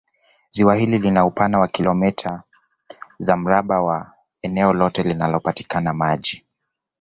Ziwa 0.49 0.75
hili 0.75 0.99
lina 0.99 1.25
upana 1.25 1.59
wa 1.59 1.67
kilomita 1.67 2.43
za 3.19 3.37
mraba 3.37 3.81
kwa 3.81 4.11
eneo 4.41 4.73
lote 4.73 5.03
linalopatikana 5.03 5.93
maji 5.93 6.45